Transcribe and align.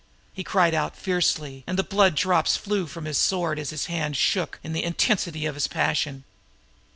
He 0.33 0.43
cried 0.43 0.73
out 0.73 0.95
fiercely 0.97 1.63
and 1.67 1.77
the 1.77 1.83
blood 1.83 2.15
drops 2.15 2.57
flew 2.57 2.87
from 2.87 3.05
his 3.05 3.19
sword 3.19 3.59
as 3.59 3.69
his 3.69 3.85
hand 3.85 4.17
shook 4.17 4.57
in 4.63 4.73
the 4.73 4.83
intensity 4.83 5.45
of 5.45 5.53
his 5.53 5.67
passion. 5.67 6.23